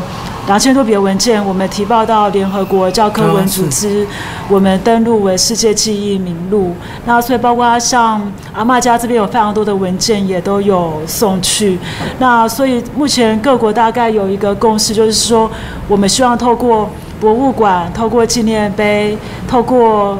[0.48, 4.06] 两千多笔文件，我们提报到联合国教科文组织，
[4.50, 6.76] 我们登录为世界记忆名录。
[7.06, 11.78] 那所以包括像阿妈家这边有非常多的文件也都有送去。
[12.20, 15.50] 那所以目前各国大概有一个共识，就是说
[15.88, 20.18] 我们希望透过博物馆、透过纪念碑、透过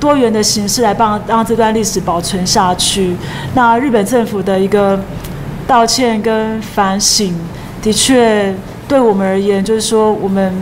[0.00, 3.16] 多元的形式来帮让这段历史保存下去。
[3.54, 5.00] 那日本政府的一个
[5.66, 7.32] 道歉跟反省，
[7.80, 8.52] 的确
[8.92, 10.52] 对我们而言，就是说我们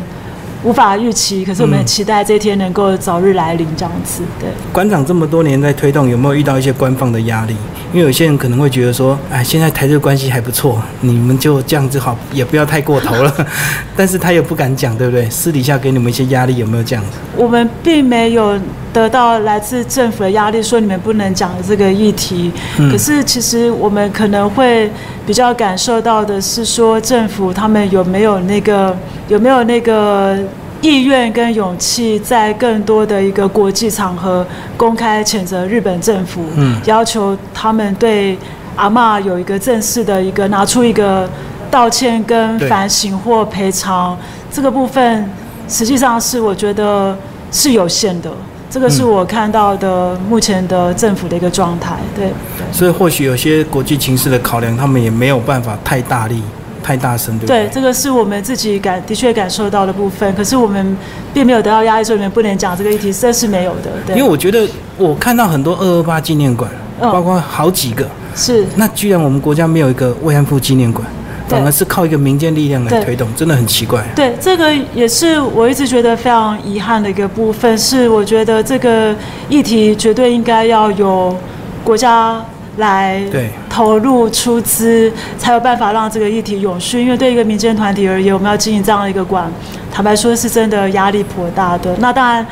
[0.63, 4.23] 无法预期，可是我们很期待这一天能够早日来临，这样子。
[4.39, 7.57] 对，馆长这么多年在推动，有没有遇到一些官方的压力？
[7.93, 13.47] 因为有些人可能会觉得说，哎，现在台日关系还不错，你们就这样子好，也不要太过头了。
[13.97, 15.29] 但是他也不敢讲，对不对？
[15.29, 17.19] 私底下给你们一些压力，有没有这样子？
[17.37, 18.59] 我们并没有
[18.93, 22.53] 得到来自政府的压力，说你们不能讲这个议题。
[22.79, 24.91] 嗯可是其实我们可能会
[25.27, 28.97] 比较感受到的是说，政府他们有没有那个
[29.29, 30.39] 有没有那个
[30.81, 38.39] 意愿跟勇气，在更多的一个国际场合公开谴责日本政府，嗯要求他们对
[38.77, 41.29] 阿嬷有一个正式的一个拿出一个
[41.71, 44.17] 道歉跟反省或赔偿
[44.51, 45.31] 这个部分，
[45.69, 47.17] 实际上是我觉得
[47.53, 48.31] 是有限的。
[48.71, 52.65] 这个是嗯我看到的目前的政府的一个状态，对对。
[52.73, 56.41] 所以或许有些国际情势的考量，他们也没有办法太大力、
[56.83, 60.97] 太大声，对不对，这个是我们自己感的确感受到的部分，可是我们
[61.33, 63.91] 并没有得到压力，说你们不能讲这个议题，这是没有的。
[64.07, 67.11] 对，因为我觉得我看到很多二二八纪念馆，嗯。
[67.13, 68.67] 包括好几个，是。
[68.77, 71.07] 那居然我们国家没有一个慰安妇纪念馆，
[71.49, 74.05] 反而是靠一个民间力量来推动，真的很奇怪。
[74.15, 79.15] 对，这个也是我一直觉得非常遗憾的一个部分，是我觉得这个
[79.49, 81.37] 议题绝对应该要有
[81.83, 82.45] 国家
[82.77, 83.23] 来
[83.69, 87.03] 投入出资，才有办法让这个议题永续。
[87.03, 89.51] 因为对一个民间团体而言，我们要经营这样的一个馆，
[89.93, 91.97] 坦白说是真的压力颇大的。
[91.99, 92.47] 那当然。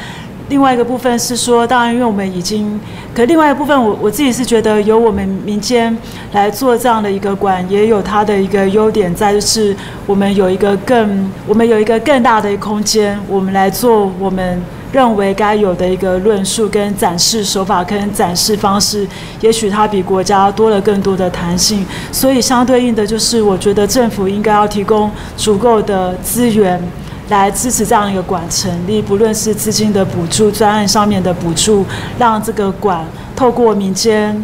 [0.51, 2.81] 另外一个部分是说，当然，因为我们已经，
[3.13, 5.95] 可另外一部分我我自己是觉得，由我们民间
[6.33, 9.77] 来做这样的一个馆，也有它的一个优点在，就是
[10.07, 14.59] 我们有一个更，我们有一个更大的空间，我们来做我们
[14.93, 19.07] 认为该有的一个论述跟展示手法跟展示方式，
[19.41, 26.81] 也许它比国家多了更多的弹性，所以相对应的就是，我觉得政府应该要提供足够的资源。
[27.29, 31.85] 来支持这样一个馆成立，不论是资金的补助、专案上面的补助，
[32.19, 33.05] 让这个馆
[33.37, 34.43] 透过民间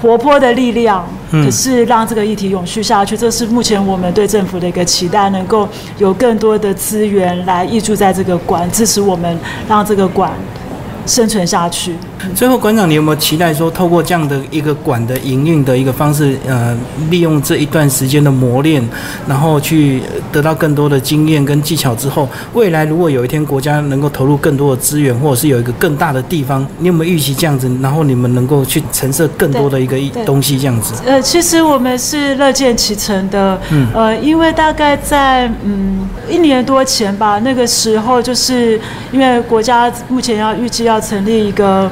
[0.00, 1.44] 活泼的力量，嗯。
[1.44, 10.32] 可是让这个议题永续下去，这是目前我们对政府的一个期待，能够有更多的资源来挹注在这个馆，支持我们让这个馆
[11.06, 11.94] 生存下去。
[12.34, 16.76] 最后，馆长，你有没有期待说，透过这样的一个馆的营运的一个方式，呃，
[17.08, 18.86] 利用这一段时间的磨练，
[19.28, 27.70] 然后去得到更多的经验跟技巧之后，未来如果有一天国家能够投入更多的资源，或者是有一个更大的地方，你有没有预期这样子？
[27.80, 30.94] 然后你们能够去陈设更多的一个对东西，这样子？
[31.06, 38.80] 呃，其实我们是乐见其成的，嗯呃，因为大概在嗯一年多前吧，那个时候就是
[39.12, 41.90] 因为国家目前要预计要成立一个，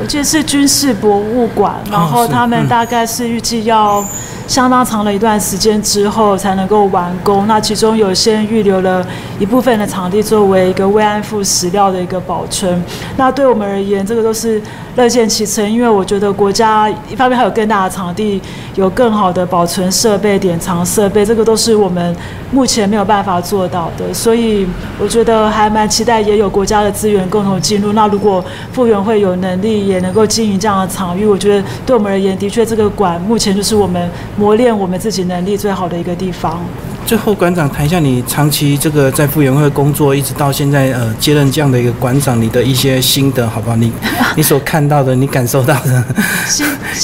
[0.00, 2.68] 我记得是军事博物馆，然后他们嗯。
[2.68, 4.04] 大概是预计要
[4.46, 7.46] 相当长的一段时间之后才能够完工。
[7.46, 9.04] 那其中有先预留了
[9.38, 12.82] 一部分的场地作为一个慰安妇史料的一个保存。
[13.16, 14.60] 那对我们而言，这个都是
[14.96, 18.40] 乐见其成，因为我觉得国家一方面还有更大的场地，
[18.74, 22.14] 有更好的保存设备、典藏设备，这个都是我们
[22.50, 24.12] 目前没有办法做到的。
[24.12, 24.66] 所以
[24.98, 27.92] 我觉得还蛮期待，也有国家的资源共同进入。
[27.92, 34.10] 那如果复原会有能力，也能够经营这样的场域，我觉得对我们而言，的确这个馆目前就是我们
[34.42, 36.60] 磨练我们自己能力最好的一个地方。
[37.06, 43.76] 最后，馆长谈一下你长期这个在傅园会工作，一直到现在呃接任这样的一个馆长，你的一些心得，好不好？
[43.76, 43.92] 你
[44.34, 46.04] 你所看到的，你感受到的，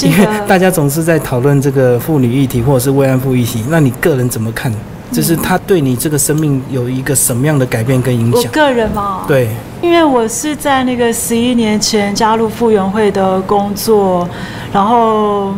[0.03, 0.27] 因为。
[0.49, 4.73] 大家总是在讨论这个妇女议题或者是慰安妇议题，那你个人怎么看？
[5.13, 8.43] 就是他对你这个生命有一个什么样的改变跟影响？
[8.43, 9.49] 我个人嘛，对，
[9.81, 14.29] 因为我是在那个十一年前加入傅园会的工作，
[14.73, 15.55] 然后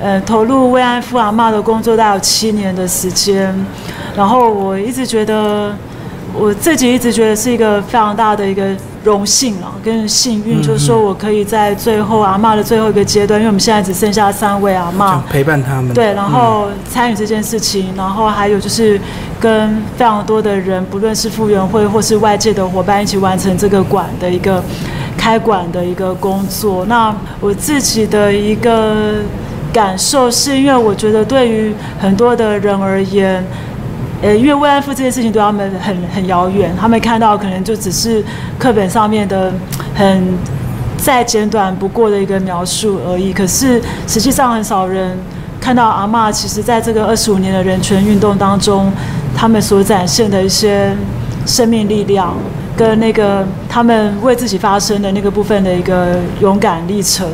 [0.00, 3.54] 呃投入慰安妇阿嬷的工作，大概有七年的时间，
[4.16, 5.72] 然后我一直觉得。
[6.34, 8.62] 我自己一直觉得是一个非常大的一个
[9.02, 15.94] 荣幸啊，跟幸运，嗯就是说我可以在最后阿嬷的最后一个阶段，因为我们现在只剩下三位阿嬷就，陪伴他们。
[15.94, 19.00] 对，然后参与这件事情，然后还有就是
[19.40, 24.62] 跟非常多的人，不论是复原会或是外界的伙伴一起完成这个馆的一个
[25.16, 26.84] 开馆的一个工作。
[26.84, 29.14] 那我自己的一个
[29.72, 33.44] 感受是，因为我觉得对于很多的人而言，
[34.22, 38.24] 呃，因为慰安妇这件事情对他们很很遥远，他们看到可能就只是
[38.58, 39.52] 课本上面的
[39.94, 40.38] 很
[40.96, 43.32] 再简短不过的一个描述而已。
[43.32, 45.16] 可是实际上很少人
[45.60, 48.90] 看到阿嬷，其实在这个二十五年的人权运动当中，
[49.36, 50.96] 他们所展现的一些
[51.46, 52.34] 生命力量，
[52.76, 57.28] 跟那个他们为自己发声的那个部分的一个勇敢历程。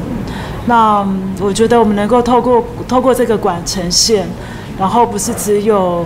[0.67, 4.27] 那嗯我觉得我们能够透过透过这个馆呈现，
[4.79, 6.05] 然后不是只有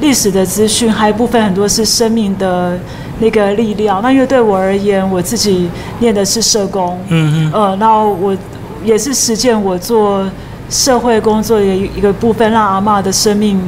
[0.00, 2.78] 历史的资讯，还有部分很多是生命的
[3.20, 4.02] 那个力量。
[4.02, 8.36] 那因为对我而言，我自己念的是社工，嗯嗯，呃，那我
[8.84, 10.28] 也是实践我做
[10.68, 13.60] 社会工作的一个部分，让阿嬷的生命，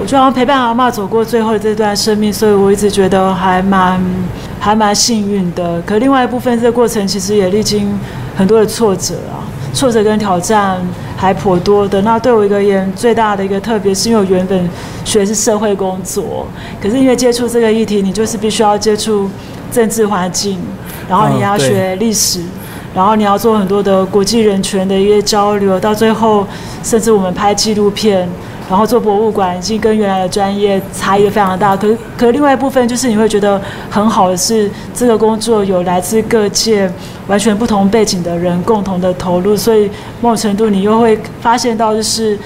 [0.00, 4.02] 我就要陪伴阿嬷走过最后的这段生命，所以我一直觉得还蛮
[4.58, 5.80] 还蛮幸运的。
[5.82, 7.96] 可另外一部分，这个过程其实也历经
[8.34, 10.80] 很多的挫折啊，挫折跟挑战
[11.16, 12.00] 还颇多的。
[12.02, 14.68] 那对我一个人最大的一个特别，是因为我原本
[15.04, 16.46] 学的是社会工作，
[16.80, 19.30] 可是因为接触这个议题，你就是必须要接触
[19.70, 20.58] 政治环境，
[21.08, 22.40] 然后你要学历史。
[22.94, 26.46] 然后你要做很多的国际人权的一些交流，到最后
[26.82, 28.26] 甚至我们拍纪录片，
[28.68, 31.76] 然后做博物馆，已经跟原来的专业差异非常大。
[31.76, 33.60] 可可另外一部分就是你会觉得
[33.90, 36.90] 很好的是，这个工作有来自各界
[37.26, 39.90] 完全不同背景的人共同的投入，所以
[40.20, 42.38] 某种程度你又会发现到就是。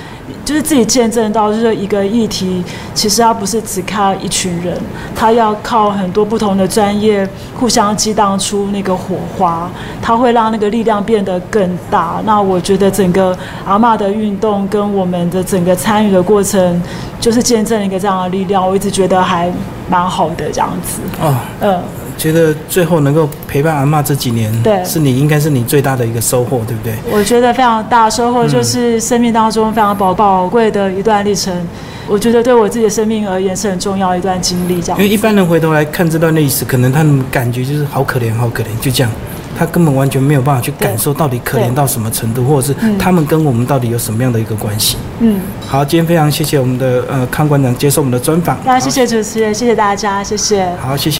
[0.45, 2.65] 就是自己见证到，就是一个议题，
[2.95, 4.77] 其实它不是只靠一群人，
[5.15, 9.71] 它要靠很多不同的专业互相激荡出那个火花，
[10.03, 12.21] 它会让那个力量变得更大。
[12.25, 16.83] 那我觉得整个阿嬷的运动跟我们的整个参与的过程，
[17.21, 18.67] 就是见证一个这样的力量。
[18.67, 19.53] 我一直觉得还
[19.89, 21.83] 蛮好的这样子，哦，嗯。
[22.21, 26.93] 觉得最后能够陪伴阿妈这几年，对是你应该是你最大的一个收获，对不对？
[27.11, 31.51] 我觉得非常大的收获，就是生命当中非常宝宝贵的一段历程。
[32.07, 35.09] 我觉得对我自己的生命而言是很重要一段经历，这样因为。
[35.09, 39.11] 一般人回头来看这段历史，可能他们感觉就是好可怜，好可怜，就这样。
[39.59, 44.97] 他根本完全没有办法去感受到底可怜到什么程度，或者是嗯他们跟我们到底有什么样的一个关系。
[45.19, 48.59] 嗯，好，今天非常谢谢我们的呃康馆长接受我们的专访。
[48.65, 50.67] 那谢谢主持人，谢谢大家，谢谢。
[50.81, 51.09] 好，谢谢。